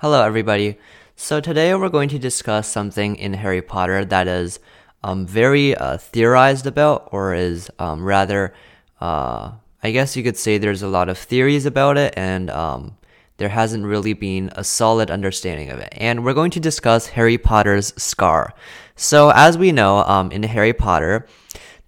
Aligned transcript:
Hello, 0.00 0.22
everybody. 0.22 0.76
So, 1.14 1.40
today 1.40 1.74
we're 1.74 1.88
going 1.88 2.10
to 2.10 2.18
discuss 2.18 2.68
something 2.68 3.16
in 3.16 3.32
Harry 3.32 3.62
Potter 3.62 4.04
that 4.04 4.28
is 4.28 4.60
um, 5.02 5.26
very 5.26 5.74
uh, 5.74 5.96
theorized 5.96 6.66
about, 6.66 7.08
or 7.12 7.32
is 7.32 7.70
um, 7.78 8.04
rather, 8.04 8.52
uh, 9.00 9.52
I 9.82 9.90
guess 9.92 10.14
you 10.14 10.22
could 10.22 10.36
say 10.36 10.58
there's 10.58 10.82
a 10.82 10.88
lot 10.88 11.08
of 11.08 11.16
theories 11.16 11.64
about 11.64 11.96
it, 11.96 12.12
and 12.14 12.50
um, 12.50 12.98
there 13.38 13.48
hasn't 13.48 13.86
really 13.86 14.12
been 14.12 14.50
a 14.54 14.64
solid 14.64 15.10
understanding 15.10 15.70
of 15.70 15.78
it. 15.78 15.88
And 15.92 16.26
we're 16.26 16.34
going 16.34 16.50
to 16.50 16.60
discuss 16.60 17.06
Harry 17.06 17.38
Potter's 17.38 17.94
scar. 17.96 18.52
So, 18.96 19.30
as 19.30 19.56
we 19.56 19.72
know, 19.72 20.00
um, 20.00 20.30
in 20.30 20.42
Harry 20.42 20.74
Potter, 20.74 21.26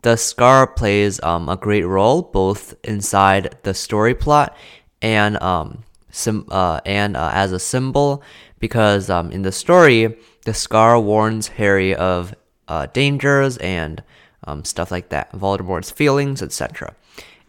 the 0.00 0.16
scar 0.16 0.66
plays 0.66 1.22
um, 1.22 1.50
a 1.50 1.59
great 1.59 1.84
role 1.84 2.22
both 2.22 2.75
inside 2.84 3.59
the 3.64 3.75
story 3.75 4.14
plot 4.14 4.56
and 5.02 5.40
um, 5.43 5.84
sim- 6.11 6.46
uh, 6.50 6.80
and 6.84 7.16
uh, 7.16 7.30
as 7.32 7.52
a 7.52 7.59
symbol 7.59 8.22
because 8.59 9.11
um, 9.11 9.30
in 9.30 9.42
the 9.42 9.52
story 9.52 10.16
the 10.45 10.55
scar 10.55 10.98
warns 10.98 11.48
Harry 11.48 11.95
of 11.95 12.34
uh, 12.69 12.87
dangers 12.87 13.56
and 13.59 14.02
um, 14.45 14.64
stuff 14.64 14.91
like 14.91 15.10
that, 15.10 15.33
Voldemort's 15.33 15.91
feelings, 15.91 16.42
etc. 16.42 16.95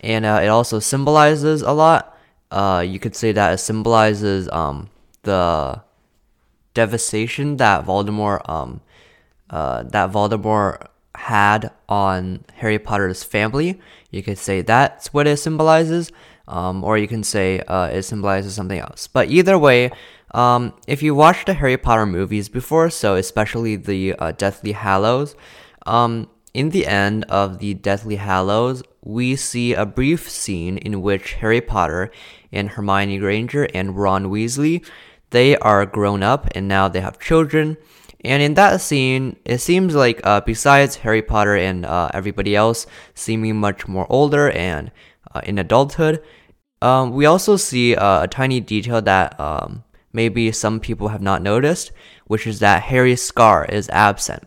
And 0.01 0.25
uh, 0.25 0.39
it 0.43 0.47
also 0.47 0.79
symbolizes 0.79 1.61
a 1.61 1.71
lot. 1.71 2.17
Uh, 2.51 2.83
you 2.85 2.99
could 2.99 3.15
say 3.15 3.31
that 3.31 3.53
it 3.53 3.57
symbolizes 3.59 4.49
um, 4.49 4.89
the 5.23 5.81
devastation 6.73 7.57
that 7.57 7.85
Voldemort 7.85 8.47
um, 8.49 8.81
uh, 9.49 9.83
that 9.83 10.11
Voldemort 10.11 10.87
had 11.15 11.71
on 11.87 12.43
Harry 12.55 12.79
Potter's 12.79 13.23
family. 13.23 13.79
You 14.11 14.23
could 14.23 14.37
say 14.37 14.61
that's 14.61 15.13
what 15.13 15.27
it 15.27 15.37
symbolizes 15.37 16.11
um, 16.49 16.83
or 16.83 16.97
you 16.97 17.07
can 17.07 17.23
say 17.23 17.59
uh, 17.61 17.87
it 17.87 18.03
symbolizes 18.03 18.53
something 18.53 18.79
else. 18.79 19.07
But 19.07 19.29
either 19.29 19.57
way, 19.57 19.91
um, 20.31 20.73
if 20.87 21.01
you 21.01 21.15
watched 21.15 21.45
the 21.45 21.53
Harry 21.53 21.77
Potter 21.77 22.05
movies 22.05 22.49
before, 22.49 22.89
so 22.89 23.15
especially 23.15 23.75
the 23.77 24.13
uh, 24.15 24.31
Deathly 24.33 24.73
Hallows, 24.73 25.35
um, 25.85 26.29
in 26.53 26.71
the 26.71 26.87
end 26.87 27.23
of 27.25 27.59
the 27.59 27.73
Deathly 27.75 28.17
Hallows, 28.17 28.83
we 29.01 29.35
see 29.35 29.73
a 29.73 29.85
brief 29.85 30.29
scene 30.29 30.77
in 30.77 31.01
which 31.01 31.33
Harry 31.35 31.61
Potter 31.61 32.11
and 32.51 32.69
Hermione 32.69 33.19
Granger 33.19 33.67
and 33.73 33.95
Ron 33.95 34.25
Weasley 34.25 34.83
they 35.29 35.55
are 35.57 35.85
grown 35.85 36.23
up 36.23 36.47
and 36.55 36.67
now 36.67 36.87
they 36.87 37.01
have 37.01 37.19
children. 37.19 37.77
And 38.23 38.43
in 38.43 38.55
that 38.55 38.81
scene, 38.81 39.37
it 39.45 39.59
seems 39.59 39.95
like 39.95 40.19
uh, 40.25 40.41
besides 40.41 40.97
Harry 40.97 41.21
Potter 41.21 41.55
and 41.55 41.85
uh, 41.85 42.09
everybody 42.13 42.55
else 42.55 42.85
seeming 43.13 43.55
much 43.57 43.87
more 43.87 44.05
older 44.09 44.51
and 44.51 44.91
uh, 45.33 45.41
in 45.43 45.57
adulthood, 45.57 46.21
um, 46.81 47.11
we 47.11 47.25
also 47.25 47.57
see 47.57 47.95
uh, 47.95 48.23
a 48.23 48.27
tiny 48.27 48.59
detail 48.59 49.01
that 49.01 49.39
um, 49.39 49.83
maybe 50.13 50.51
some 50.51 50.79
people 50.79 51.09
have 51.09 51.21
not 51.21 51.41
noticed, 51.41 51.91
which 52.27 52.47
is 52.47 52.59
that 52.59 52.83
Harry's 52.83 53.21
scar 53.21 53.65
is 53.65 53.89
absent. 53.89 54.43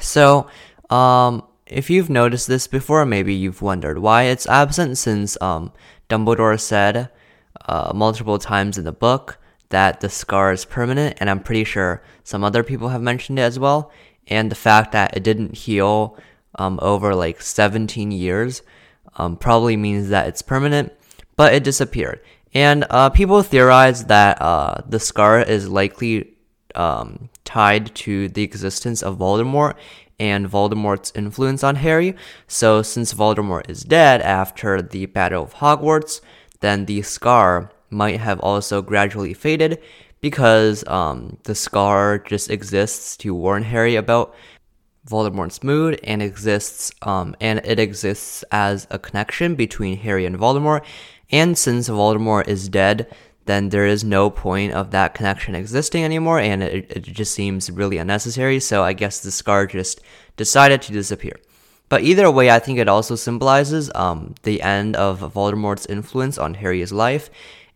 So, 0.00 0.48
um, 0.90 1.42
if 1.66 1.90
you've 1.90 2.08
noticed 2.08 2.46
this 2.46 2.66
before, 2.66 3.04
maybe 3.04 3.34
you've 3.34 3.60
wondered 3.60 3.98
why 3.98 4.24
it's 4.24 4.46
absent 4.46 4.96
since 4.96 5.36
um, 5.42 5.72
Dumbledore 6.08 6.58
said 6.58 7.10
uh, 7.66 7.92
multiple 7.94 8.38
times 8.38 8.78
in 8.78 8.84
the 8.84 8.92
book 8.92 9.38
that 9.68 10.00
the 10.00 10.08
scar 10.08 10.52
is 10.52 10.64
permanent, 10.64 11.18
and 11.20 11.28
I'm 11.28 11.40
pretty 11.40 11.64
sure 11.64 12.02
some 12.24 12.42
other 12.42 12.62
people 12.62 12.88
have 12.88 13.02
mentioned 13.02 13.38
it 13.38 13.42
as 13.42 13.58
well. 13.58 13.92
And 14.28 14.50
the 14.50 14.54
fact 14.54 14.92
that 14.92 15.16
it 15.16 15.22
didn't 15.22 15.56
heal 15.56 16.16
um, 16.54 16.78
over 16.80 17.14
like 17.14 17.42
17 17.42 18.10
years 18.10 18.62
um, 19.16 19.36
probably 19.36 19.76
means 19.76 20.08
that 20.08 20.28
it's 20.28 20.42
permanent 20.42 20.92
but 21.38 21.54
it 21.54 21.64
disappeared. 21.64 22.20
And 22.52 22.84
uh, 22.90 23.10
people 23.10 23.42
theorize 23.42 24.06
that 24.06 24.42
uh, 24.42 24.82
the 24.86 24.98
scar 24.98 25.40
is 25.40 25.68
likely 25.68 26.34
um, 26.74 27.30
tied 27.44 27.94
to 27.94 28.28
the 28.28 28.42
existence 28.42 29.02
of 29.02 29.18
Voldemort 29.18 29.74
and 30.18 30.50
Voldemort's 30.50 31.12
influence 31.14 31.62
on 31.62 31.76
Harry. 31.76 32.16
So, 32.48 32.82
since 32.82 33.14
Voldemort 33.14 33.70
is 33.70 33.84
dead 33.84 34.20
after 34.20 34.82
the 34.82 35.06
Battle 35.06 35.44
of 35.44 35.54
Hogwarts, 35.54 36.20
then 36.60 36.86
the 36.86 37.02
scar 37.02 37.70
might 37.88 38.18
have 38.18 38.40
also 38.40 38.82
gradually 38.82 39.32
faded 39.32 39.80
because 40.20 40.84
um, 40.88 41.38
the 41.44 41.54
scar 41.54 42.18
just 42.18 42.50
exists 42.50 43.16
to 43.18 43.32
warn 43.32 43.62
Harry 43.62 43.94
about 43.94 44.34
Voldemort's 45.08 45.62
mood 45.62 45.98
and 46.04 46.22
exists 46.22 46.92
um, 47.02 47.34
and 47.40 47.60
it 47.64 47.78
exists 47.78 48.44
as 48.50 48.86
a 48.90 48.98
connection 48.98 49.54
between 49.54 49.96
Harry 49.98 50.26
and 50.26 50.36
Voldemort 50.36 50.84
and 51.30 51.56
since 51.58 51.88
Voldemort 51.88 52.48
is 52.48 52.68
dead, 52.68 53.06
then 53.44 53.70
there 53.70 53.86
is 53.86 54.04
no 54.04 54.30
point 54.30 54.72
of 54.72 54.90
that 54.90 55.14
connection 55.14 55.54
existing 55.54 56.04
anymore, 56.04 56.38
and 56.38 56.62
it, 56.62 56.90
it 56.90 57.02
just 57.02 57.32
seems 57.32 57.70
really 57.70 57.98
unnecessary. 57.98 58.60
So 58.60 58.82
I 58.82 58.92
guess 58.92 59.20
the 59.20 59.30
scar 59.30 59.66
just 59.66 60.00
decided 60.36 60.82
to 60.82 60.92
disappear. 60.92 61.38
But 61.88 62.02
either 62.02 62.30
way, 62.30 62.50
I 62.50 62.58
think 62.58 62.78
it 62.78 62.88
also 62.88 63.14
symbolizes 63.14 63.90
um, 63.94 64.34
the 64.42 64.60
end 64.60 64.96
of 64.96 65.20
Voldemort's 65.20 65.86
influence 65.86 66.36
on 66.36 66.54
Harry's 66.54 66.92
life 66.92 67.30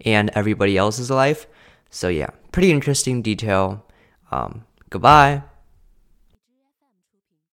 and 0.04 0.30
everybody 0.34 0.76
else's 0.76 1.10
life. 1.10 1.46
So 1.88 2.08
yeah, 2.08 2.30
pretty 2.52 2.70
interesting 2.70 3.22
detail. 3.22 3.86
Um, 4.30 4.64
goodbye. 4.90 5.42